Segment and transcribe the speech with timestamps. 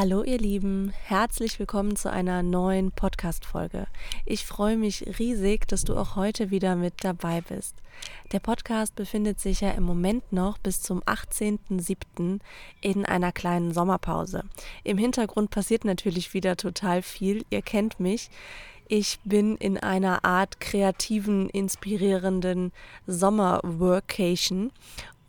[0.00, 3.88] Hallo ihr Lieben, herzlich willkommen zu einer neuen Podcast-Folge.
[4.24, 7.74] Ich freue mich riesig, dass du auch heute wieder mit dabei bist.
[8.30, 12.38] Der Podcast befindet sich ja im Moment noch bis zum 18.07.
[12.80, 14.44] in einer kleinen Sommerpause.
[14.84, 18.30] Im Hintergrund passiert natürlich wieder total viel, ihr kennt mich.
[18.86, 22.70] Ich bin in einer Art kreativen, inspirierenden
[23.08, 24.70] Sommer-Workation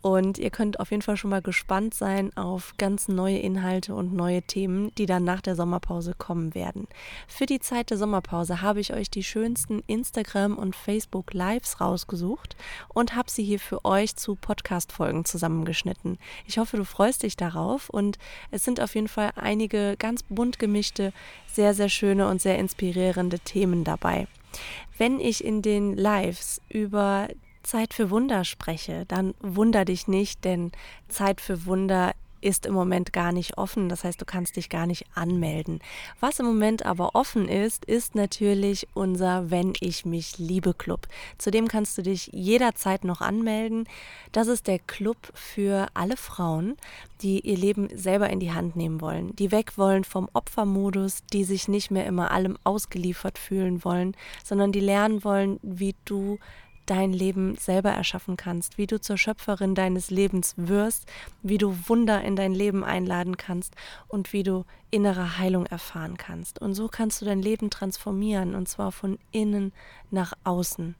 [0.02, 4.14] und ihr könnt auf jeden Fall schon mal gespannt sein auf ganz neue Inhalte und
[4.14, 6.86] neue Themen, die dann nach der Sommerpause kommen werden.
[7.28, 12.56] Für die Zeit der Sommerpause habe ich euch die schönsten Instagram- und Facebook-Lives rausgesucht
[12.88, 16.18] und habe sie hier für euch zu Podcast-Folgen zusammengeschnitten.
[16.46, 18.18] Ich hoffe, du freust dich darauf und
[18.50, 21.12] es sind auf jeden Fall einige ganz bunt gemischte,
[21.46, 24.26] sehr, sehr schöne und sehr inspirierende Themen dabei.
[24.96, 27.28] Wenn ich in den Lives über
[27.62, 30.72] Zeit für Wunder spreche, dann wunder dich nicht, denn
[31.08, 33.88] Zeit für Wunder ist im Moment gar nicht offen.
[33.88, 35.80] Das heißt, du kannst dich gar nicht anmelden.
[36.20, 41.06] Was im Moment aber offen ist, ist natürlich unser Wenn ich mich liebe Club.
[41.38, 43.86] Zudem kannst du dich jederzeit noch anmelden.
[44.32, 46.76] Das ist der Club für alle Frauen,
[47.22, 51.44] die ihr Leben selber in die Hand nehmen wollen, die weg wollen vom Opfermodus, die
[51.44, 56.38] sich nicht mehr immer allem ausgeliefert fühlen wollen, sondern die lernen wollen, wie du
[56.90, 61.06] dein Leben selber erschaffen kannst, wie du zur Schöpferin deines Lebens wirst,
[61.42, 63.76] wie du Wunder in dein Leben einladen kannst
[64.08, 66.60] und wie du innere Heilung erfahren kannst.
[66.60, 69.72] Und so kannst du dein Leben transformieren und zwar von innen
[70.10, 70.96] nach außen.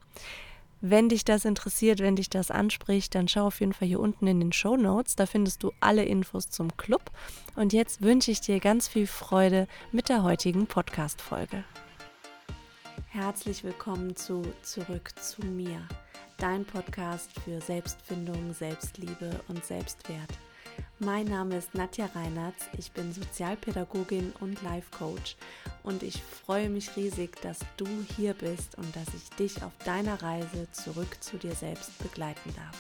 [0.81, 4.29] Wenn dich das interessiert, wenn dich das anspricht, dann schau auf jeden Fall hier unten
[4.29, 5.17] in den Show Notes.
[5.17, 7.11] Da findest du alle Infos zum Club.
[7.57, 11.65] Und jetzt wünsche ich dir ganz viel Freude mit der heutigen Podcast-Folge.
[13.13, 15.81] Herzlich willkommen zu Zurück zu mir,
[16.39, 20.31] dein Podcast für Selbstfindung, Selbstliebe und Selbstwert.
[21.01, 25.37] Mein Name ist Nadja Reinertz, ich bin Sozialpädagogin und Life Coach
[25.83, 30.23] und ich freue mich riesig, dass du hier bist und dass ich dich auf deiner
[30.23, 32.79] Reise zurück zu dir selbst begleiten darf.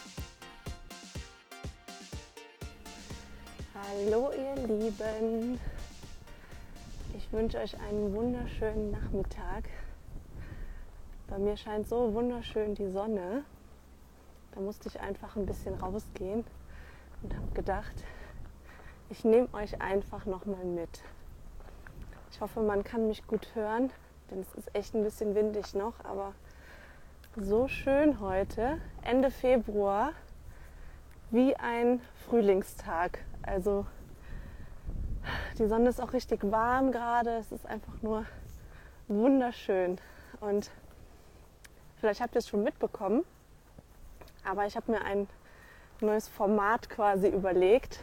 [3.74, 5.58] Hallo ihr Lieben,
[7.18, 9.64] ich wünsche euch einen wunderschönen Nachmittag.
[11.30, 13.44] Bei mir scheint so wunderschön die Sonne.
[14.50, 16.44] Da musste ich einfach ein bisschen rausgehen
[17.22, 18.02] und habe gedacht,
[19.10, 21.02] ich nehme euch einfach nochmal mit.
[22.32, 23.90] Ich hoffe, man kann mich gut hören,
[24.28, 26.34] denn es ist echt ein bisschen windig noch, aber
[27.36, 30.12] so schön heute, Ende Februar,
[31.30, 33.20] wie ein Frühlingstag.
[33.42, 33.86] Also
[35.60, 38.24] die Sonne ist auch richtig warm gerade, es ist einfach nur
[39.06, 39.98] wunderschön.
[40.40, 40.72] Und
[42.00, 43.24] Vielleicht habt ihr es schon mitbekommen,
[44.42, 45.28] aber ich habe mir ein
[46.00, 48.00] neues Format quasi überlegt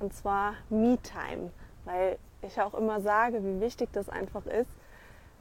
[0.00, 1.50] und zwar Me-Time,
[1.84, 4.70] weil ich auch immer sage, wie wichtig das einfach ist,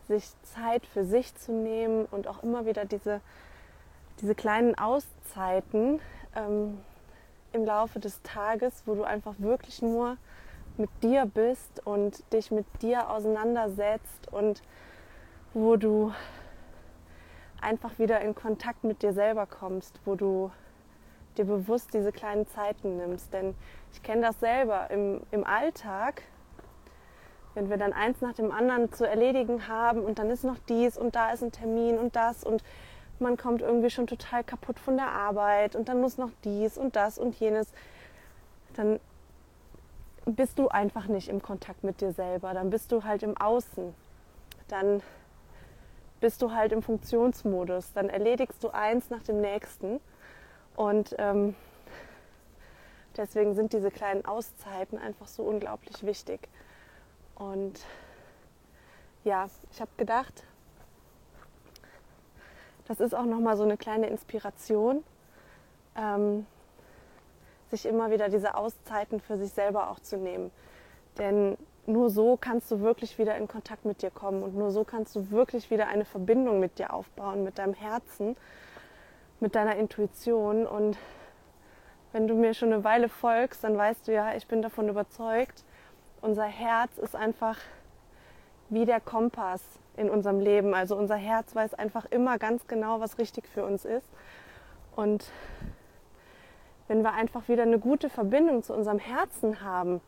[0.10, 3.22] sich Zeit für sich zu nehmen und auch immer wieder diese,
[4.20, 6.02] diese kleinen Auszeiten
[6.36, 6.80] ähm,
[7.54, 10.18] im Laufe des Tages, wo du einfach wirklich nur
[10.76, 14.62] mit dir bist und dich mit dir auseinandersetzt und
[15.54, 16.12] wo du
[17.64, 20.52] einfach wieder in Kontakt mit dir selber kommst, wo du
[21.38, 23.34] dir bewusst diese kleinen Zeiten nimmst.
[23.34, 23.56] Denn
[23.92, 26.24] ich kenne das selber im, im Alltag,
[27.56, 30.98] wenn wir dann eins nach dem anderen zu erledigen haben und dann ist noch dies
[30.98, 32.64] und da ist ein Termin und das und
[33.20, 36.96] man kommt irgendwie schon total kaputt von der Arbeit und dann muss noch dies und
[36.96, 37.72] das und jenes,
[38.76, 39.00] dann
[40.26, 43.94] bist du einfach nicht im Kontakt mit dir selber, dann bist du halt im Außen.
[44.68, 45.02] Dann
[46.24, 47.92] bist du halt im Funktionsmodus.
[47.92, 50.00] Dann erledigst du eins nach dem nächsten.
[50.78, 51.54] Und ähm,
[53.18, 56.48] deswegen sind diese kleinen Auszeiten einfach so unglaublich wichtig.
[57.36, 57.78] Und
[59.26, 60.46] ja, ich habe gedacht,
[62.88, 65.04] das ist auch nochmal so eine kleine Inspiration,
[65.98, 66.46] ähm,
[67.70, 70.52] sich immer wieder diese Auszeiten für sich selber auch zu nehmen.
[71.18, 74.84] Denn nur so kannst du wirklich wieder in Kontakt mit dir kommen und nur so
[74.84, 78.38] kannst du wirklich wieder eine Verbindung mit dir aufbauen, mit deinem Herzen,
[79.40, 80.66] mit deiner Intuition.
[80.66, 80.98] Und
[82.14, 85.66] wenn du mir schon eine Weile folgst, dann weißt du ja, ich bin davon überzeugt,
[86.22, 87.58] unser Herz ist einfach
[88.70, 89.62] wie der Kompass
[89.98, 90.74] in unserem Leben.
[90.74, 94.08] Also unser Herz weiß einfach immer ganz genau, was richtig für uns ist.
[94.96, 95.30] Und
[96.88, 100.00] wenn wir einfach wieder eine gute Verbindung zu unserem Herzen haben,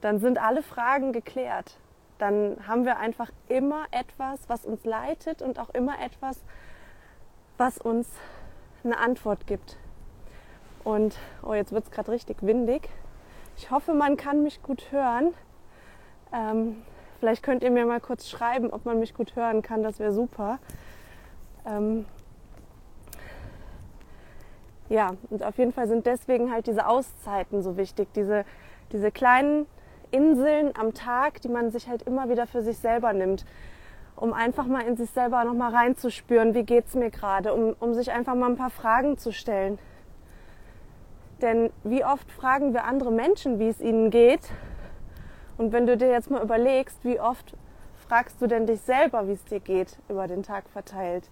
[0.00, 1.78] dann sind alle Fragen geklärt.
[2.18, 6.40] Dann haben wir einfach immer etwas, was uns leitet und auch immer etwas,
[7.58, 8.08] was uns
[8.84, 9.76] eine Antwort gibt.
[10.84, 12.88] Und oh, jetzt wird es gerade richtig windig.
[13.56, 15.34] Ich hoffe, man kann mich gut hören.
[16.32, 16.82] Ähm,
[17.18, 19.82] vielleicht könnt ihr mir mal kurz schreiben, ob man mich gut hören kann.
[19.82, 20.58] Das wäre super.
[21.66, 22.06] Ähm,
[24.88, 28.08] ja, und auf jeden Fall sind deswegen halt diese Auszeiten so wichtig.
[28.14, 28.44] Diese,
[28.92, 29.66] diese kleinen
[30.10, 33.44] Inseln am Tag, die man sich halt immer wieder für sich selber nimmt.
[34.16, 37.94] Um einfach mal in sich selber nochmal reinzuspüren, wie geht es mir gerade, um, um
[37.94, 39.78] sich einfach mal ein paar Fragen zu stellen.
[41.42, 44.50] Denn wie oft fragen wir andere Menschen, wie es ihnen geht?
[45.58, 47.54] Und wenn du dir jetzt mal überlegst, wie oft
[48.08, 51.28] fragst du denn dich selber, wie es dir geht, über den Tag verteilt?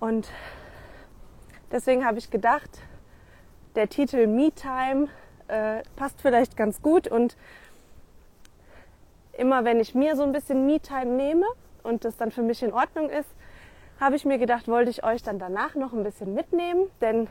[0.00, 0.30] Und
[1.70, 2.82] deswegen habe ich gedacht,
[3.74, 5.08] der Titel Me Time
[5.52, 7.06] äh, passt vielleicht ganz gut.
[7.06, 7.36] Und
[9.32, 11.46] immer wenn ich mir so ein bisschen Me Time nehme
[11.82, 13.28] und das dann für mich in Ordnung ist,
[14.00, 16.88] habe ich mir gedacht, wollte ich euch dann danach noch ein bisschen mitnehmen.
[17.00, 17.28] Denn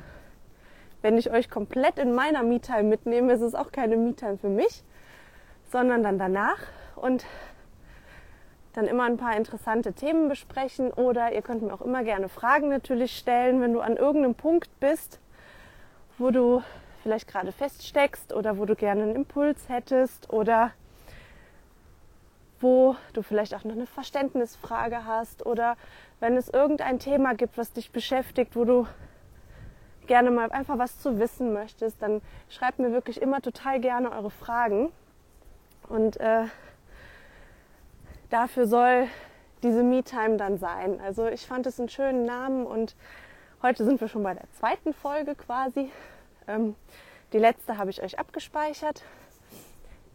[1.02, 4.84] wenn ich euch komplett in meiner Me-Time mitnehme, ist es auch keine Me-Time für mich,
[5.72, 6.60] sondern dann danach
[6.96, 7.26] und
[8.74, 12.70] dann immer ein paar interessante Themen besprechen oder ihr könnt mir auch immer gerne Fragen
[12.70, 15.20] natürlich stellen, wenn du an irgendeinem Punkt bist,
[16.18, 16.64] wo du
[17.02, 20.72] vielleicht gerade feststeckst oder wo du gerne einen Impuls hättest oder
[22.60, 25.76] wo du vielleicht auch noch eine Verständnisfrage hast oder
[26.20, 28.88] wenn es irgendein Thema gibt, was dich beschäftigt, wo du
[30.08, 34.32] gerne mal einfach was zu wissen möchtest, dann schreibt mir wirklich immer total gerne eure
[34.32, 34.92] Fragen.
[35.88, 36.46] Und äh,
[38.30, 39.08] dafür soll
[39.64, 41.00] diese Me-Time dann sein.
[41.02, 42.96] Also ich fand es einen schönen Namen und
[43.62, 45.92] heute sind wir schon bei der zweiten Folge quasi.
[46.48, 46.76] Ähm,
[47.34, 49.04] die letzte habe ich euch abgespeichert.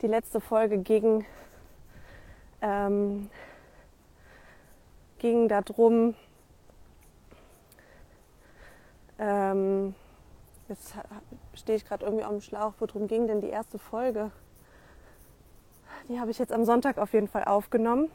[0.03, 1.25] Die letzte Folge ging,
[2.61, 3.31] ähm,
[5.19, 6.15] ging darum,
[9.19, 9.95] ähm,
[10.69, 10.95] jetzt
[11.55, 12.75] stehe ich gerade irgendwie auf dem Schlauch.
[12.79, 14.31] Worum ging denn die erste Folge?
[16.09, 18.11] Die habe ich jetzt am Sonntag auf jeden Fall aufgenommen.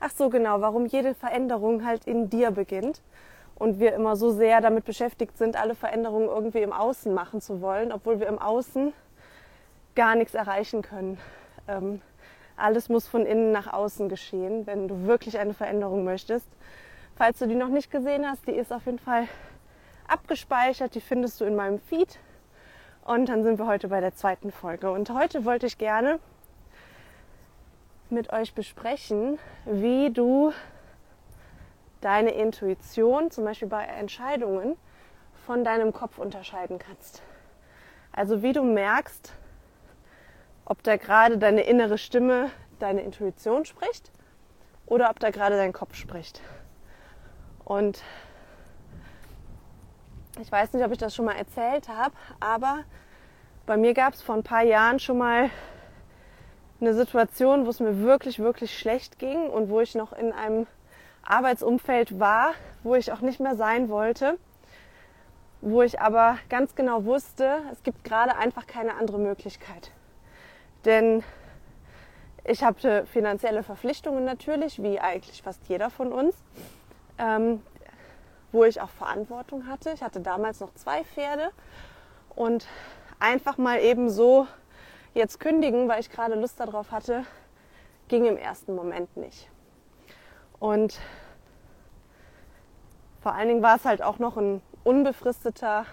[0.00, 3.00] Ach so, genau, warum jede Veränderung halt in dir beginnt
[3.58, 7.60] und wir immer so sehr damit beschäftigt sind, alle Veränderungen irgendwie im Außen machen zu
[7.60, 8.92] wollen, obwohl wir im Außen
[9.94, 11.18] gar nichts erreichen können.
[11.66, 12.00] Ähm,
[12.56, 16.46] alles muss von innen nach außen geschehen, wenn du wirklich eine Veränderung möchtest.
[17.16, 19.26] Falls du die noch nicht gesehen hast, die ist auf jeden Fall
[20.06, 20.94] abgespeichert.
[20.94, 22.18] Die findest du in meinem Feed.
[23.04, 24.90] Und dann sind wir heute bei der zweiten Folge.
[24.90, 26.20] Und heute wollte ich gerne
[28.10, 30.52] mit euch besprechen, wie du
[32.00, 34.76] deine Intuition, zum Beispiel bei Entscheidungen,
[35.46, 37.22] von deinem Kopf unterscheiden kannst.
[38.12, 39.32] Also wie du merkst,
[40.64, 44.12] ob da gerade deine innere Stimme, deine Intuition spricht
[44.86, 46.42] oder ob da gerade dein Kopf spricht.
[47.64, 48.02] Und
[50.40, 52.84] ich weiß nicht, ob ich das schon mal erzählt habe, aber
[53.66, 55.50] bei mir gab es vor ein paar Jahren schon mal
[56.80, 60.66] eine Situation, wo es mir wirklich, wirklich schlecht ging und wo ich noch in einem
[61.22, 64.38] Arbeitsumfeld war, wo ich auch nicht mehr sein wollte,
[65.60, 69.90] wo ich aber ganz genau wusste, es gibt gerade einfach keine andere Möglichkeit.
[70.84, 71.22] Denn
[72.44, 76.36] ich hatte finanzielle Verpflichtungen natürlich, wie eigentlich fast jeder von uns.
[77.18, 77.60] Ähm,
[78.52, 79.90] wo ich auch Verantwortung hatte.
[79.92, 81.50] Ich hatte damals noch zwei Pferde
[82.34, 82.66] und
[83.18, 84.46] einfach mal eben so
[85.14, 87.24] jetzt kündigen, weil ich gerade Lust darauf hatte,
[88.08, 89.50] ging im ersten Moment nicht.
[90.60, 90.98] Und
[93.20, 95.86] vor allen Dingen war es halt auch noch ein unbefristeter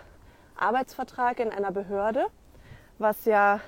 [0.55, 2.27] Arbeitsvertrag in einer Behörde,
[2.97, 3.59] was ja,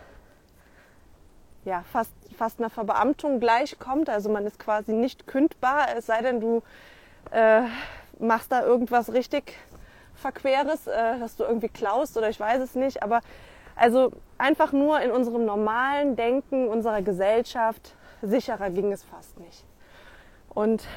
[1.66, 4.10] ja fast, fast einer Verbeamtung gleichkommt.
[4.10, 6.64] Also man ist quasi nicht kündbar, es sei denn, du
[7.32, 7.64] äh,
[8.20, 9.54] machst da irgendwas richtig
[10.16, 13.04] Verqueres, äh, dass du irgendwie klaust oder ich weiß es nicht.
[13.04, 13.22] Aber
[13.76, 19.64] also einfach nur in unserem normalen Denken unserer Gesellschaft sicherer ging es fast nicht.
[20.58, 20.88] Und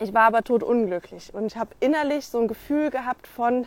[0.00, 3.64] ich war aber totunglücklich und ich habe innerlich so ein Gefühl gehabt von,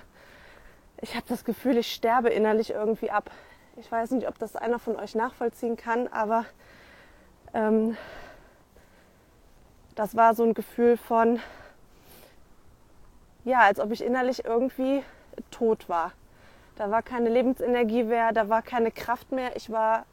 [0.99, 3.31] ich habe das Gefühl, ich sterbe innerlich irgendwie ab.
[3.77, 6.43] Ich weiß nicht, ob das einer von euch nachvollziehen kann, aber
[7.53, 7.95] ähm,
[9.95, 11.39] das war so ein Gefühl von,
[13.45, 15.01] ja, als ob ich innerlich irgendwie
[15.49, 16.11] tot war.
[16.75, 19.55] Da war keine Lebensenergie mehr, da war keine Kraft mehr.
[19.55, 20.05] Ich war,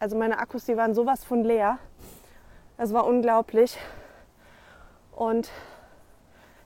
[0.00, 1.78] also meine Akkus, die waren sowas von leer.
[2.78, 3.76] Es war unglaublich.
[5.12, 5.50] Und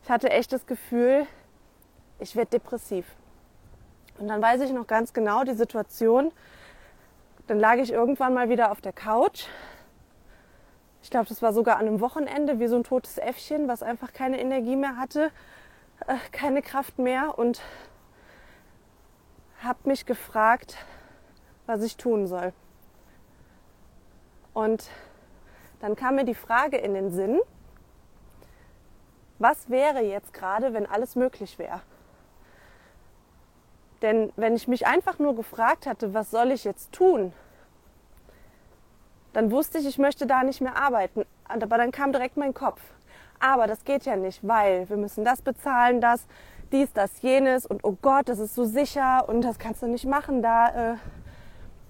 [0.05, 1.27] ich hatte echt das Gefühl,
[2.21, 3.07] ich werde depressiv.
[4.19, 6.31] Und dann weiß ich noch ganz genau die Situation.
[7.49, 9.47] Dann lag ich irgendwann mal wieder auf der Couch
[11.03, 14.13] ich glaube, das war sogar an einem Wochenende wie so ein totes Äffchen, was einfach
[14.13, 15.31] keine Energie mehr hatte,
[16.07, 17.61] äh, keine Kraft mehr und
[19.63, 20.77] habe mich gefragt,
[21.67, 22.53] was ich tun soll.
[24.55, 24.89] Und
[25.83, 27.41] dann kam mir die Frage in den Sinn,
[29.41, 31.81] was wäre jetzt gerade, wenn alles möglich wäre?
[34.01, 37.33] Denn wenn ich mich einfach nur gefragt hatte, was soll ich jetzt tun,
[39.33, 41.27] dann wusste ich, ich möchte da nicht mehr arbeiten.
[41.49, 42.81] Aber dann kam direkt mein Kopf.
[43.41, 46.29] Aber das geht ja nicht, weil wir müssen das bezahlen, das,
[46.71, 50.05] dies, das, jenes und oh Gott, das ist so sicher und das kannst du nicht
[50.05, 50.97] machen, da, äh,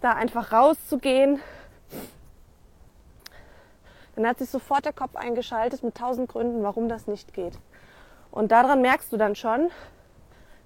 [0.00, 1.40] da einfach rauszugehen.
[4.14, 7.59] Dann hat sich sofort der Kopf eingeschaltet mit tausend Gründen, warum das nicht geht.
[8.31, 9.71] Und daran merkst du dann schon,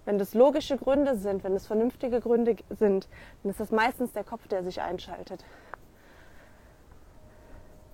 [0.05, 3.09] wenn das logische Gründe sind, wenn es vernünftige Gründe sind,
[3.43, 5.45] dann ist das meistens der Kopf, der sich einschaltet.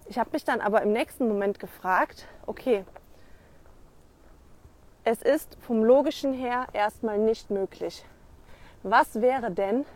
[0.06, 2.84] Ich habe mich dann aber im nächsten Moment gefragt, okay,
[5.04, 8.04] es ist vom logischen her erstmal nicht möglich.
[8.82, 9.86] Was wäre denn,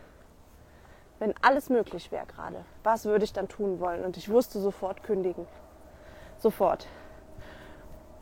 [1.19, 2.63] wenn alles möglich wäre gerade?
[2.83, 4.03] Was würde ich dann tun wollen?
[4.03, 5.45] Und ich wusste sofort kündigen.
[6.37, 6.87] Sofort.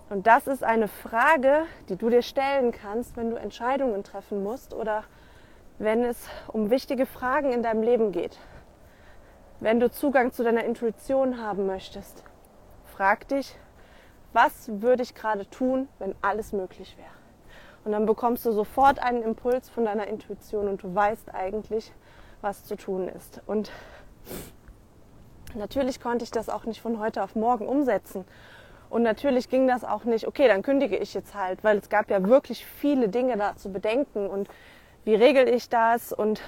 [0.10, 4.74] Und das ist eine Frage, die du dir stellen kannst, wenn du Entscheidungen treffen musst
[4.74, 5.04] oder
[5.80, 8.38] wenn es um wichtige Fragen in deinem Leben geht.
[9.60, 12.24] Wenn du Zugang zu deiner Intuition haben möchtest,
[12.86, 13.56] frag dich,
[14.32, 17.10] was würde ich gerade tun, wenn alles möglich wäre?
[17.84, 21.94] Und dann bekommst du sofort einen Impuls von deiner Intuition und du weißt eigentlich,
[22.42, 23.42] was zu tun ist.
[23.46, 23.72] Und
[25.54, 28.26] natürlich konnte ich das auch nicht von heute auf morgen umsetzen.
[28.90, 32.10] Und natürlich ging das auch nicht, okay, dann kündige ich jetzt halt, weil es gab
[32.10, 34.48] ja wirklich viele Dinge da zu bedenken und
[35.04, 36.42] wie regel ich das und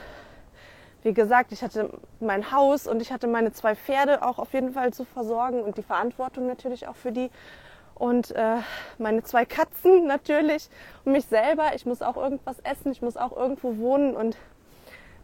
[1.03, 1.89] wie gesagt, ich hatte
[2.19, 5.77] mein Haus und ich hatte meine zwei Pferde auch auf jeden Fall zu versorgen und
[5.77, 7.29] die Verantwortung natürlich auch für die
[7.95, 8.57] und äh,
[8.97, 10.69] meine zwei Katzen natürlich
[11.05, 11.75] und mich selber.
[11.75, 14.37] Ich muss auch irgendwas essen, ich muss auch irgendwo wohnen und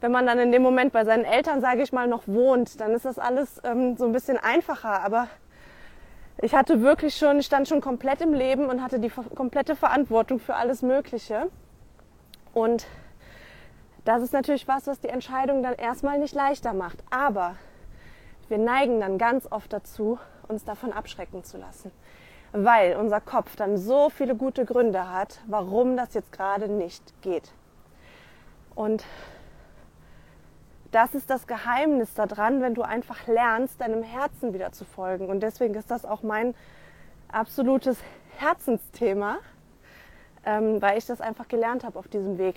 [0.03, 2.91] wenn man dann in dem Moment bei seinen Eltern, sage ich mal, noch wohnt, dann
[2.91, 5.01] ist das alles ähm, so ein bisschen einfacher.
[5.01, 5.29] Aber
[6.41, 10.39] ich hatte wirklich schon, ich stand schon komplett im Leben und hatte die komplette Verantwortung
[10.39, 11.49] für alles Mögliche.
[12.53, 12.85] Und
[14.03, 16.97] das ist natürlich was, was die Entscheidung dann erstmal nicht leichter macht.
[17.09, 17.55] Aber
[18.49, 20.19] wir neigen dann ganz oft dazu,
[20.49, 21.91] uns davon abschrecken zu lassen.
[22.51, 27.53] Weil unser Kopf dann so viele gute Gründe hat, warum das jetzt gerade nicht geht.
[28.75, 29.05] Und
[30.93, 35.27] das ist das Geheimnis daran, wenn du einfach lernst, deinem Herzen wieder zu folgen.
[35.27, 36.53] Und deswegen ist das auch mein
[37.31, 37.97] absolutes
[38.37, 39.37] Herzensthema,
[40.45, 42.55] ähm, weil ich das einfach gelernt habe auf diesem Weg.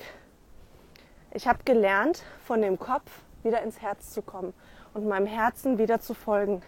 [1.32, 3.10] Ich habe gelernt, von dem Kopf
[3.42, 4.52] wieder ins Herz zu kommen
[4.92, 6.62] und meinem Herzen wieder zu folgen.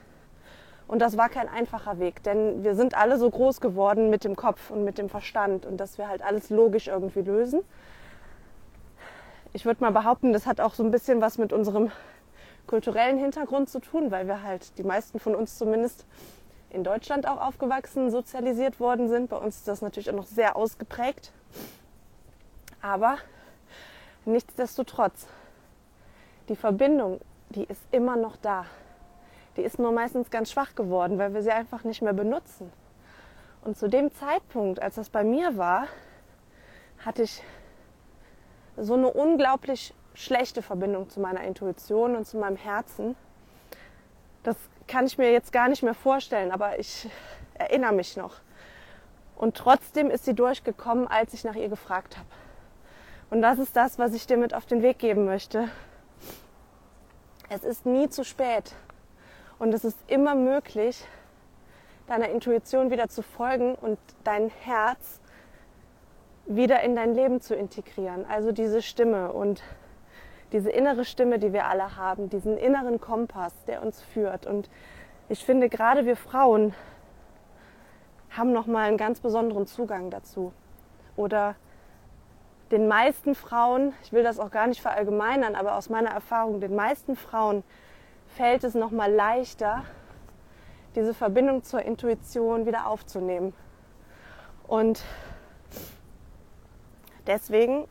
[0.87, 4.37] Und das war kein einfacher Weg, denn wir sind alle so groß geworden mit dem
[4.37, 7.61] Kopf und mit dem Verstand und dass wir halt alles logisch irgendwie lösen
[9.53, 11.91] ich würde mal behaupten, das hat auch so ein bisschen was mit unserem
[12.67, 16.07] kulturellen Hintergrund zu tun, weil wir halt die meisten von uns zumindest
[16.71, 19.31] in Deutschland auch aufgewachsen, sozialisiert worden sind.
[19.31, 21.33] Bei uns ist das natürlich auch noch sehr ausgeprägt.
[22.83, 23.17] Aber
[24.27, 25.27] nichtsdestotrotz,
[26.49, 28.67] die Verbindung, die ist immer noch da.
[29.57, 32.71] Die ist nur meistens ganz schwach geworden, weil wir sie einfach nicht mehr benutzen.
[33.65, 35.89] Und zu dem Zeitpunkt, als das bei mir war,
[37.05, 37.43] hatte ich
[38.81, 43.17] so eine unglaublich schlechte Verbindung zu meiner Intuition und zu meinem Herzen.
[44.43, 44.57] Das
[44.87, 47.09] kann ich mir jetzt gar nicht mehr vorstellen, aber ich
[47.55, 48.37] erinnere mich noch.
[49.37, 52.29] Und trotzdem ist sie durchgekommen, als ich nach ihr gefragt habe.
[53.31, 55.69] Und das ist das, was ich dir mit auf den Weg geben möchte.
[57.49, 58.75] Es ist nie zu spät.
[59.59, 61.05] Und es ist immer möglich,
[62.07, 65.21] deiner Intuition wieder zu folgen und dein Herz
[66.49, 68.25] wieder in dein Leben zu integrieren.
[68.29, 69.63] Also diese Stimme und
[70.53, 74.47] diese innere Stimme, die wir alle haben, diesen inneren Kompass, der uns führt.
[74.47, 74.71] Und
[75.29, 76.75] ich finde, gerade wir Frauen
[78.31, 80.53] haben nochmal einen ganz besonderen Zugang dazu.
[81.17, 81.55] Oder
[82.71, 86.75] den meisten Frauen, ich will das auch gar nicht verallgemeinern, aber aus meiner Erfahrung, den
[86.75, 87.63] meisten Frauen
[88.27, 89.85] fällt es nochmal leichter,
[90.95, 93.53] diese Verbindung zur Intuition wieder aufzunehmen.
[94.67, 95.03] Und
[97.29, 97.87] Deswegen,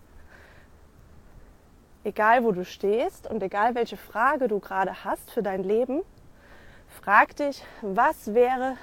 [2.04, 6.02] egal wo du stehst und egal welche Frage du gerade hast für dein Leben,
[6.90, 8.78] frag dich, was wäre,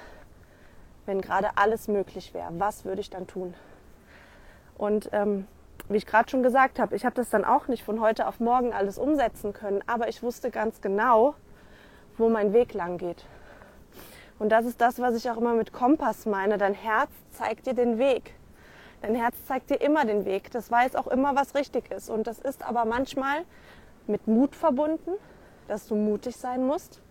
[1.05, 2.49] wenn gerade alles möglich wäre?
[2.57, 3.53] Was würde ich dann tun?
[4.77, 5.45] Und ähm,
[5.89, 8.39] wie ich gerade schon gesagt habe, ich habe das dann auch nicht von heute auf
[8.39, 11.35] morgen alles umsetzen können, aber ich wusste ganz genau,
[12.17, 13.25] wo mein Weg lang geht.
[14.39, 16.57] Und das ist das, was ich auch immer mit Kompass meine.
[16.57, 18.33] Dein Herz zeigt dir den Weg.
[19.05, 20.49] Dein Herz zeigt dir immer den Weg.
[20.49, 22.09] Das weiß auch immer, was richtig ist.
[22.09, 23.43] Und das ist aber manchmal
[24.07, 25.11] mit Mut verbunden,
[25.67, 27.01] dass du mutig sein musst.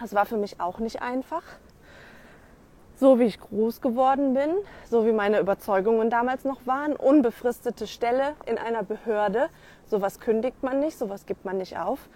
[0.00, 1.42] Das war für mich auch nicht einfach.
[2.96, 4.50] So wie ich groß geworden bin,
[4.88, 9.50] so wie meine Überzeugungen damals noch waren, unbefristete Stelle in einer Behörde,
[9.84, 12.08] sowas kündigt man nicht, sowas gibt man nicht auf.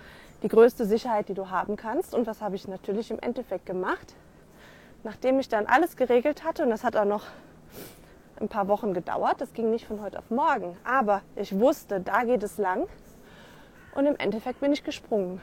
[0.42, 2.14] Die größte Sicherheit, die du haben kannst.
[2.14, 4.14] Und was habe ich natürlich im Endeffekt gemacht?
[5.04, 7.24] Nachdem ich dann alles geregelt hatte, und das hat auch noch
[8.40, 12.24] ein paar Wochen gedauert, das ging nicht von heute auf morgen, aber ich wusste, da
[12.24, 12.86] geht es lang.
[13.94, 15.40] Und im Endeffekt bin ich gesprungen.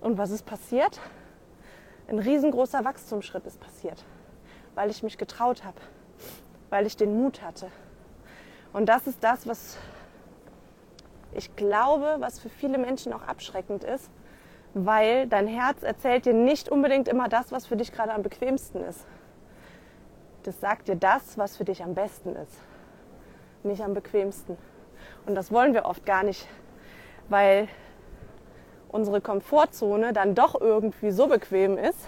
[0.00, 0.98] Und was ist passiert?
[2.08, 4.02] Ein riesengroßer Wachstumsschritt ist passiert,
[4.74, 5.76] weil ich mich getraut habe,
[6.70, 7.70] weil ich den Mut hatte.
[8.72, 9.76] Und das ist das, was
[11.34, 14.10] ich glaube, was für viele Menschen auch abschreckend ist,
[14.72, 18.82] weil dein Herz erzählt dir nicht unbedingt immer das, was für dich gerade am bequemsten
[18.82, 19.06] ist.
[20.48, 22.54] Das sagt dir das, was für dich am besten ist,
[23.64, 24.56] nicht am bequemsten.
[25.26, 26.48] Und das wollen wir oft gar nicht,
[27.28, 27.68] weil
[28.88, 31.98] unsere Komfortzone dann doch irgendwie so bequem ist,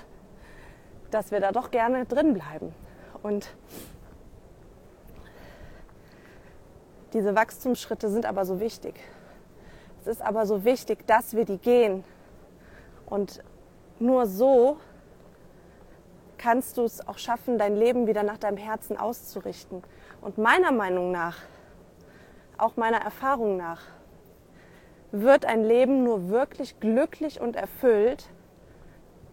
[1.10, 2.74] dass wir da doch gerne drin bleiben.
[3.22, 3.54] Und
[7.12, 8.94] diese Wachstumsschritte sind aber so wichtig.
[10.00, 12.04] Es ist aber so wichtig, dass wir die gehen.
[13.04, 13.44] Und
[13.98, 14.78] nur so
[16.40, 19.82] kannst du es auch schaffen, dein Leben wieder nach deinem Herzen auszurichten.
[20.22, 21.36] Und meiner Meinung nach,
[22.56, 23.82] auch meiner Erfahrung nach,
[25.12, 28.30] wird ein Leben nur wirklich glücklich und erfüllt,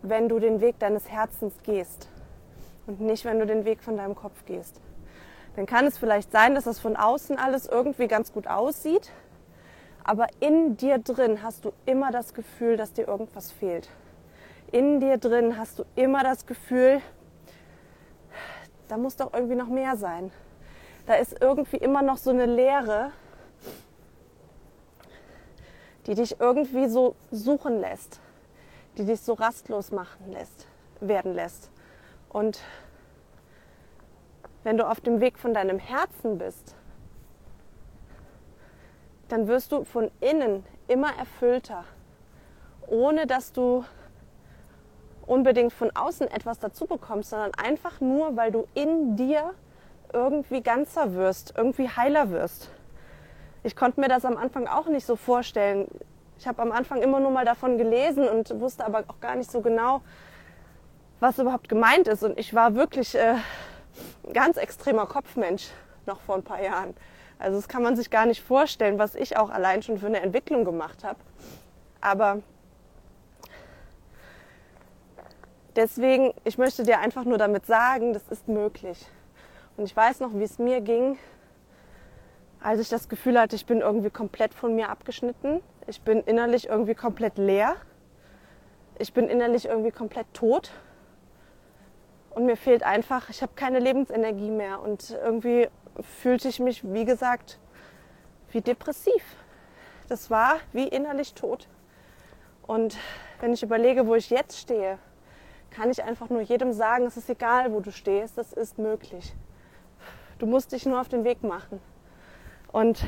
[0.02, 2.10] wenn du den Weg deines Herzens gehst
[2.88, 4.82] und nicht, wenn du den Weg von deinem Kopf gehst.
[5.56, 9.12] Dann kann es vielleicht sein, dass das von außen alles irgendwie ganz gut aussieht,
[10.04, 13.90] aber in dir drin hast du immer das Gefühl, dass dir irgendwas fehlt.
[14.72, 17.02] In dir drin hast du immer das Gefühl,
[18.90, 20.32] da muss doch irgendwie noch mehr sein.
[21.06, 23.12] Da ist irgendwie immer noch so eine Leere,
[26.06, 28.20] die dich irgendwie so suchen lässt,
[28.98, 30.68] die dich so rastlos machen lässt,
[31.00, 31.70] werden lässt.
[32.30, 32.62] Und
[34.64, 36.76] wenn du auf dem Weg von deinem Herzen bist,
[39.30, 41.86] dann wirst du von innen immer erfüllter,
[42.88, 43.86] ohne dass du
[45.28, 49.54] unbedingt von außen etwas dazu bekommst, sondern einfach nur, weil du in dir
[50.14, 52.72] irgendwie ganzer wirst, irgendwie heiler wirst
[53.68, 55.88] ich konnte mir das am Anfang auch nicht so vorstellen.
[56.40, 59.52] Ich habe am Anfang immer nur mal davon gelesen und wusste aber auch gar nicht
[59.52, 60.02] so genau,
[61.20, 62.24] was überhaupt gemeint ist.
[62.24, 63.36] Und ich war wirklich äh,
[64.26, 65.68] ein ganz extremer Kopfmensch
[66.06, 66.96] noch vor ein paar Jahren.
[67.40, 70.22] Also das kann man sich gar nicht vorstellen, was ich auch allein schon für eine
[70.22, 71.20] Entwicklung gemacht habe.
[72.00, 72.40] Aber
[75.78, 79.06] deswegen, ich möchte dir einfach nur damit sagen, das ist möglich.
[79.78, 81.18] Und ich weiß noch, wie es mir ging,
[82.60, 85.62] als ich das Gefühl hatte, ich bin irgendwie komplett von mir abgeschnitten.
[85.86, 87.76] Ich bin innerlich irgendwie komplett leer.
[88.98, 90.72] Ich bin innerlich irgendwie komplett tot.
[92.32, 94.82] Und mir fehlt einfach, ich habe keine Lebensenergie mehr.
[94.82, 95.70] Und irgendwie
[96.22, 97.60] fühlte ich mich, wie gesagt,
[98.52, 99.24] wie depressiv.
[100.10, 101.68] Das war wie innerlich tot.
[102.66, 102.98] Und
[103.40, 104.98] wenn ich überlege, wo ich jetzt stehe,
[105.70, 109.34] kann ich einfach nur jedem sagen, es ist egal, wo du stehst, das ist möglich.
[110.40, 111.80] Du musst dich nur auf den Weg machen.
[112.72, 113.04] Und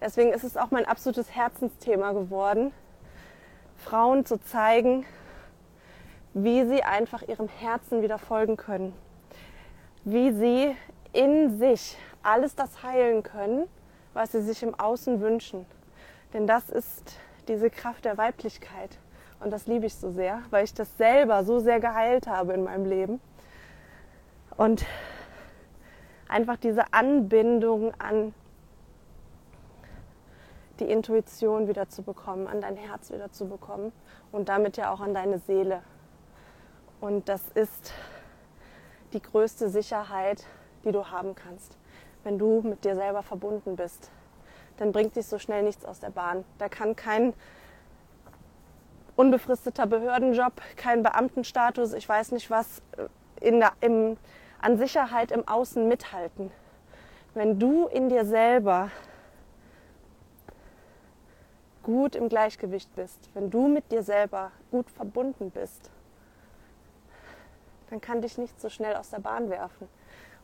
[0.00, 2.72] deswegen ist es auch mein absolutes Herzensthema geworden,
[3.76, 5.04] Frauen zu zeigen,
[6.34, 8.94] wie sie einfach ihrem Herzen wieder folgen können.
[10.04, 10.76] Wie sie
[11.12, 13.68] in sich alles das heilen können,
[14.14, 15.66] was sie sich im Außen wünschen.
[16.32, 17.16] Denn das ist
[17.48, 18.98] diese Kraft der Weiblichkeit.
[19.42, 22.62] Und das liebe ich so sehr, weil ich das selber so sehr geheilt habe in
[22.62, 23.20] meinem Leben.
[24.56, 24.84] Und
[26.28, 28.34] einfach diese Anbindung an
[30.78, 33.92] die Intuition wieder zu bekommen, an dein Herz wieder zu bekommen
[34.30, 35.82] und damit ja auch an deine Seele.
[37.00, 37.92] Und das ist
[39.12, 40.44] die größte Sicherheit,
[40.84, 41.76] die du haben kannst,
[42.24, 44.10] wenn du mit dir selber verbunden bist.
[44.78, 46.44] Dann bringt dich so schnell nichts aus der Bahn.
[46.58, 47.34] Da kann kein
[49.16, 52.82] unbefristeter Behördenjob, kein Beamtenstatus, ich weiß nicht was,
[53.40, 54.16] in der, im,
[54.60, 56.50] an Sicherheit im Außen mithalten.
[57.34, 58.90] Wenn du in dir selber
[61.82, 65.90] gut im Gleichgewicht bist, wenn du mit dir selber gut verbunden bist,
[67.90, 69.88] dann kann dich nicht so schnell aus der Bahn werfen.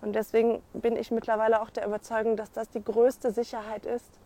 [0.01, 4.19] Und deswegen bin ich mittlerweile auch der Überzeugung, dass das die größte Sicherheit ist,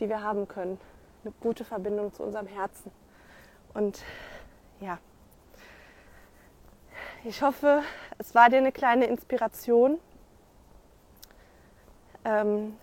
[0.00, 0.78] die wir haben können.
[1.24, 2.90] Eine gute Verbindung zu unserem Herzen.
[3.78, 4.02] Und
[4.80, 4.98] ja,
[7.22, 7.84] ich hoffe,
[8.18, 10.00] es war dir eine kleine Inspiration.
[12.24, 12.76] ähm,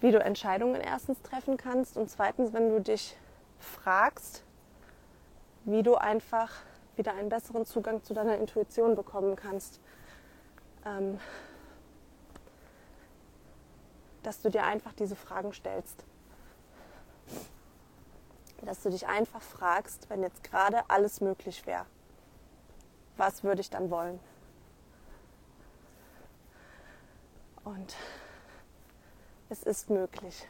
[0.00, 3.14] wie du Entscheidungen erstens treffen kannst und zweitens, wenn du dich
[3.58, 4.42] fragst,
[5.64, 6.50] wie du einfach
[6.96, 9.80] wieder einen besseren Zugang zu deiner Intuition bekommen kannst.
[10.86, 11.20] Ähm,
[14.22, 16.06] dass du dir einfach diese Fragen stellst.
[18.64, 21.86] Dass du dich einfach fragst, wenn jetzt gerade alles möglich wäre,
[23.16, 24.18] was würde ich dann wollen?
[27.64, 27.96] Und
[29.48, 30.46] es ist möglich.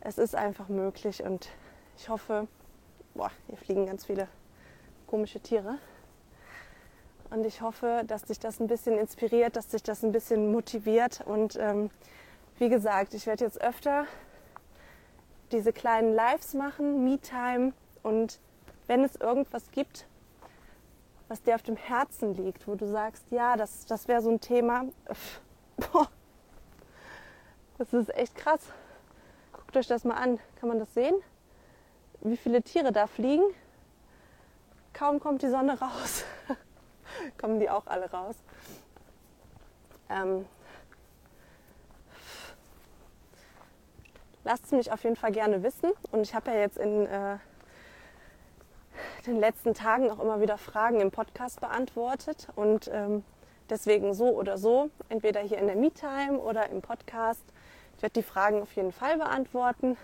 [0.00, 1.48] Es ist einfach möglich und
[1.96, 2.48] ich hoffe,
[3.14, 4.28] boah, hier fliegen ganz viele
[5.06, 5.78] komische Tiere.
[7.30, 11.22] Und ich hoffe, dass dich das ein bisschen inspiriert, dass dich das ein bisschen motiviert.
[11.24, 11.90] Und ähm,
[12.58, 14.06] wie gesagt, ich werde jetzt öfter
[15.54, 17.72] diese kleinen Lives machen, Me-Time.
[18.02, 18.40] Und
[18.86, 20.06] wenn es irgendwas gibt,
[21.28, 24.40] was dir auf dem Herzen liegt, wo du sagst, ja, das, das wäre so ein
[24.40, 24.86] Thema,
[25.76, 26.08] boah,
[27.78, 28.60] das ist echt krass.
[29.52, 30.38] Guckt euch das mal an.
[30.56, 31.14] Kann man das sehen?
[32.20, 33.44] Wie viele Tiere da fliegen?
[34.92, 36.24] Kaum kommt die Sonne raus,
[37.38, 38.36] kommen die auch alle raus.
[40.08, 40.46] Ähm,
[44.44, 45.92] lasst es mich auf jeden Fall gerne wissen.
[46.12, 47.38] Und ich habe ja jetzt in äh,
[49.26, 52.48] den letzten Tagen auch immer wieder Fragen im Podcast beantwortet.
[52.54, 53.24] Und ähm,
[53.70, 57.44] deswegen so oder so, entweder hier in der Me-Time oder im Podcast.
[57.96, 59.96] Ich werde die Fragen auf jeden Fall beantworten.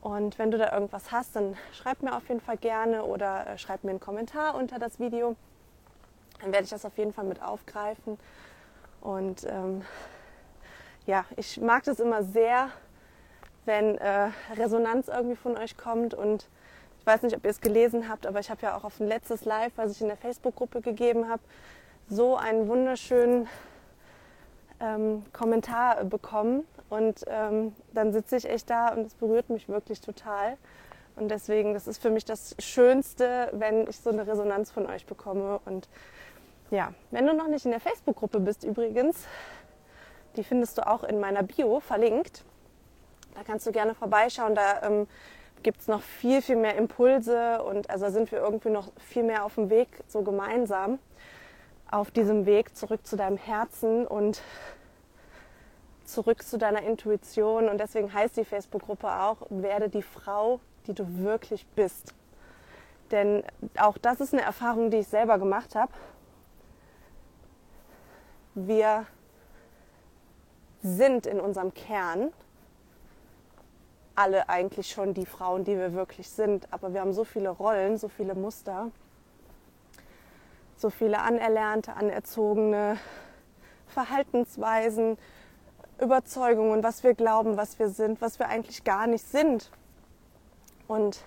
[0.00, 3.58] Und wenn du da irgendwas hast, dann schreib mir auf jeden Fall gerne oder äh,
[3.58, 5.36] schreib mir einen Kommentar unter das Video.
[6.40, 8.16] Dann werde ich das auf jeden Fall mit aufgreifen.
[9.00, 9.82] Und ähm,
[11.06, 12.70] ja, ich mag das immer sehr,
[13.68, 16.14] wenn äh, Resonanz irgendwie von euch kommt.
[16.14, 16.48] Und
[16.98, 19.06] ich weiß nicht, ob ihr es gelesen habt, aber ich habe ja auch auf ein
[19.06, 21.42] letztes Live, was ich in der Facebook-Gruppe gegeben habe,
[22.08, 23.46] so einen wunderschönen
[24.80, 26.66] ähm, Kommentar bekommen.
[26.88, 30.56] Und ähm, dann sitze ich echt da und es berührt mich wirklich total.
[31.16, 35.04] Und deswegen, das ist für mich das Schönste, wenn ich so eine Resonanz von euch
[35.04, 35.60] bekomme.
[35.66, 35.88] Und
[36.70, 39.26] ja, wenn du noch nicht in der Facebook-Gruppe bist übrigens,
[40.36, 42.44] die findest du auch in meiner Bio verlinkt.
[43.38, 44.56] Da kannst du gerne vorbeischauen.
[44.56, 45.06] Da ähm,
[45.62, 49.44] gibt es noch viel, viel mehr Impulse und also sind wir irgendwie noch viel mehr
[49.44, 50.98] auf dem Weg, so gemeinsam
[51.88, 54.42] auf diesem Weg zurück zu deinem Herzen und
[56.04, 57.68] zurück zu deiner Intuition.
[57.68, 62.14] Und deswegen heißt die Facebook-Gruppe auch, werde die Frau, die du wirklich bist.
[63.12, 63.44] Denn
[63.78, 65.92] auch das ist eine Erfahrung, die ich selber gemacht habe.
[68.56, 69.06] Wir
[70.82, 72.32] sind in unserem Kern
[74.18, 76.66] alle eigentlich schon die Frauen, die wir wirklich sind.
[76.72, 78.90] Aber wir haben so viele Rollen, so viele Muster
[80.78, 82.98] so viele anerlernte, anerzogene
[83.88, 85.18] Verhaltensweisen,
[86.00, 89.70] Überzeugungen, was wir glauben, was wir sind, was wir eigentlich gar nicht sind.
[90.86, 91.20] Und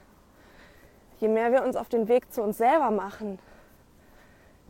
[1.19, 3.39] je mehr wir uns auf den Weg zu uns selber machen,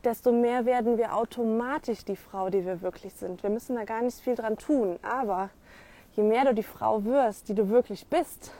[0.03, 3.43] desto mehr werden wir automatisch die Frau, die wir wirklich sind.
[3.43, 4.97] Wir müssen da gar nicht viel dran tun.
[5.03, 5.51] Aber
[6.15, 8.51] je mehr du die Frau wirst, die du wirklich bist,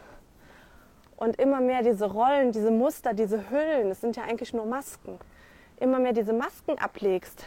[1.22, 5.20] und immer mehr diese Rollen, diese Muster, diese Hüllen, das sind ja eigentlich nur Masken,
[5.80, 7.46] immer mehr diese Masken ablegst,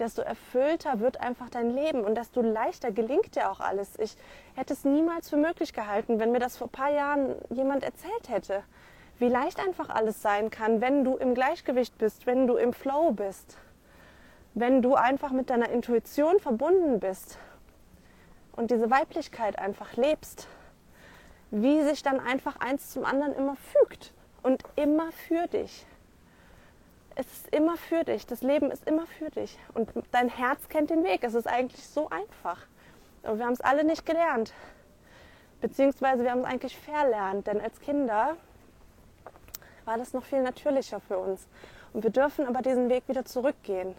[0.00, 3.96] desto erfüllter wird einfach dein Leben und desto leichter gelingt dir auch alles.
[4.00, 4.16] Ich
[4.56, 8.28] hätte es niemals für möglich gehalten, wenn mir das vor ein paar Jahren jemand erzählt
[8.28, 8.64] hätte,
[9.20, 13.12] wie leicht einfach alles sein kann, wenn du im Gleichgewicht bist, wenn du im Flow
[13.12, 13.58] bist,
[14.54, 17.38] wenn du einfach mit deiner Intuition verbunden bist
[18.60, 20.46] und diese Weiblichkeit einfach lebst,
[21.50, 25.84] wie sich dann einfach eins zum anderen immer fügt und immer für dich
[27.20, 28.26] es ist immer für dich.
[28.26, 29.58] Das Leben ist immer für dich.
[29.74, 31.22] Und dein Herz kennt den Weg.
[31.22, 32.66] Es ist eigentlich so einfach.
[33.22, 34.54] Aber wir haben es alle nicht gelernt.
[35.60, 37.46] Beziehungsweise wir haben es eigentlich verlernt.
[37.46, 38.36] Denn als Kinder
[39.84, 41.46] war das noch viel natürlicher für uns.
[41.92, 43.94] Und wir dürfen aber diesen Weg wieder zurückgehen.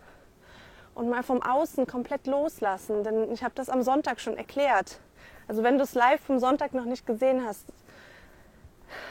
[0.94, 3.04] Und mal vom Außen komplett loslassen.
[3.04, 5.00] Denn ich habe das am Sonntag schon erklärt.
[5.48, 7.66] Also wenn du es live vom Sonntag noch nicht gesehen hast,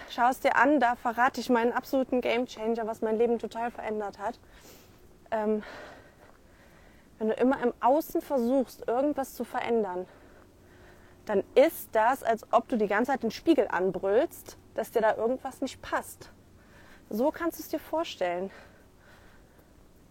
[0.08, 3.70] Schau es dir an, da verrate ich meinen absoluten Game Changer, was mein Leben total
[3.70, 4.38] verändert hat.
[5.30, 5.62] Ähm,
[7.18, 10.06] wenn du immer im Außen versuchst, irgendwas zu verändern,
[11.26, 15.16] dann ist das, als ob du die ganze Zeit den Spiegel anbrüllst, dass dir da
[15.16, 16.30] irgendwas nicht passt.
[17.08, 18.50] So kannst du es dir vorstellen.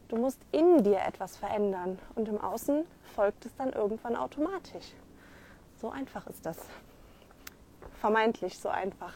[0.10, 2.84] Du musst in dir etwas verändern und im Außen
[3.16, 4.94] folgt es dann irgendwann automatisch.
[5.80, 6.58] So einfach ist das.
[8.02, 9.14] Vermeintlich so einfach.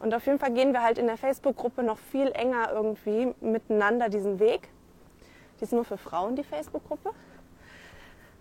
[0.00, 4.10] Und auf jeden Fall gehen wir halt in der Facebook-Gruppe noch viel enger irgendwie miteinander
[4.10, 4.68] diesen Weg.
[5.58, 7.12] Die ist nur für Frauen, die Facebook-Gruppe.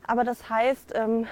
[0.05, 1.25] Aber das heißt, ähm,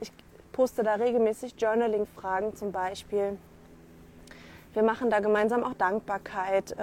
[0.00, 0.10] ich
[0.52, 3.36] poste da regelmäßig Journaling-Fragen zum Beispiel.
[4.72, 6.74] Wir machen da gemeinsam auch Dankbarkeit.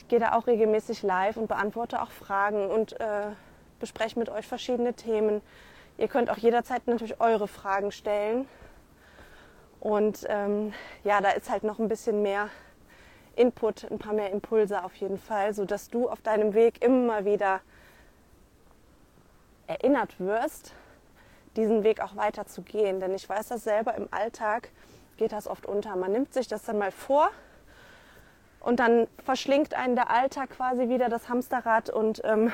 [0.00, 3.26] Ich gehe da auch regelmäßig live und beantworte auch Fragen und äh,
[3.80, 5.42] bespreche mit euch verschiedene Themen.
[5.98, 8.48] Ihr könnt auch jederzeit natürlich eure Fragen stellen.
[9.78, 10.72] Und ähm,
[11.04, 12.48] ja, da ist halt noch ein bisschen mehr
[13.36, 17.60] Input, ein paar mehr Impulse auf jeden Fall, sodass du auf deinem Weg immer wieder
[19.66, 20.72] erinnert wirst,
[21.56, 23.00] diesen Weg auch weiter zu gehen.
[23.00, 24.70] Denn ich weiß das selber im Alltag
[25.18, 25.94] geht das oft unter.
[25.94, 27.30] Man nimmt sich das dann mal vor
[28.60, 32.52] und dann verschlingt einen der Alltag quasi wieder das Hamsterrad und ähm,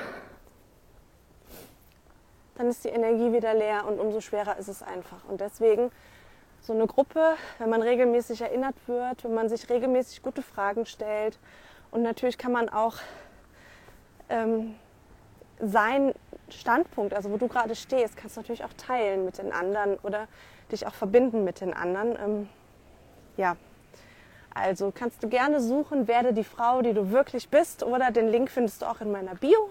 [2.56, 5.24] dann ist die Energie wieder leer und umso schwerer ist es einfach.
[5.28, 5.90] Und deswegen
[6.60, 11.38] so eine Gruppe, wenn man regelmäßig erinnert wird, wenn man sich regelmäßig gute Fragen stellt
[11.90, 12.94] und natürlich kann man auch
[14.28, 14.74] ähm,
[15.60, 16.12] sein
[16.48, 20.28] Standpunkt, also wo du gerade stehst, kannst du natürlich auch teilen mit den anderen oder
[20.70, 22.16] dich auch verbinden mit den anderen.
[22.22, 22.48] Ähm,
[23.36, 23.56] ja,
[24.56, 28.50] also kannst du gerne suchen, werde die Frau, die du wirklich bist, oder den Link
[28.50, 29.70] findest du auch in meiner Bio.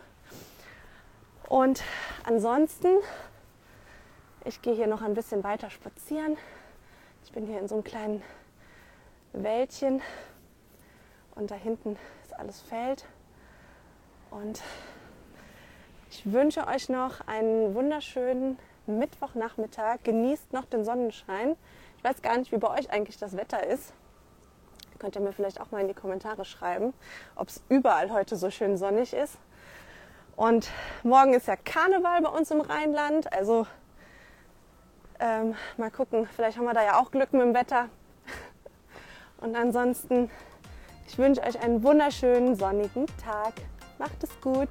[1.49, 1.83] Und
[2.23, 2.89] ansonsten,
[4.43, 6.37] ich gehe hier noch ein bisschen weiter spazieren.
[7.23, 8.21] Ich bin hier in so einem kleinen
[9.33, 10.03] Wäldchen
[11.33, 13.05] und da hinten ist alles Feld.
[14.29, 14.61] Und
[16.11, 20.03] ich wünsche euch noch einen wunderschönen Mittwochnachmittag.
[20.03, 21.55] Genießt noch den Sonnenschein.
[21.97, 23.91] Ich weiß gar nicht, wie bei euch eigentlich das Wetter ist.
[25.05, 26.91] Könnt ihr mir vielleicht auch mal in die Kommentare schreiben,
[27.35, 29.37] ob es überall heute so schön sonnig ist.
[30.35, 30.67] Und
[31.03, 33.31] morgen ist ja Karneval bei uns im Rheinland.
[33.31, 33.67] Also
[35.19, 37.89] ähm, mal gucken, vielleicht haben wir da ja auch Glück mit dem Wetter.
[39.41, 40.31] Und ansonsten,
[41.07, 43.53] ich wünsche euch einen wunderschönen sonnigen Tag.
[43.99, 44.69] Macht es gut.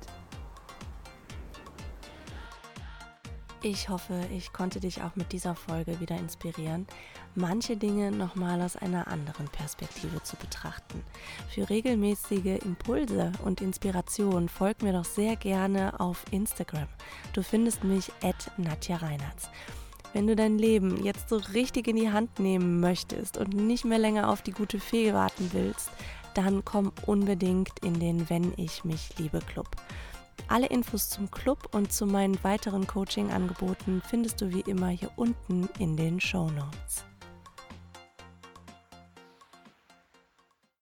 [3.66, 6.86] Ich hoffe, ich konnte dich auch mit dieser Folge wieder inspirieren,
[7.34, 11.02] manche Dinge nochmal aus einer anderen Perspektive zu betrachten.
[11.48, 16.88] Für regelmäßige Impulse und Inspiration folg mir doch sehr gerne auf Instagram.
[17.32, 19.48] Du findest mich at Nadja Reinhardt.
[20.12, 23.98] Wenn du dein Leben jetzt so richtig in die Hand nehmen möchtest und nicht mehr
[23.98, 25.88] länger auf die gute Fee warten willst,
[26.34, 29.70] dann komm unbedingt in den Wenn ich mich liebe Club.
[30.48, 35.68] Alle Infos zum Club und zu meinen weiteren Coaching-Angeboten findest du wie immer hier unten
[35.78, 37.04] in den Show Notes.